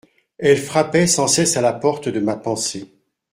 [0.39, 2.91] Elle frappait sans cesse à la porte de ma pensée.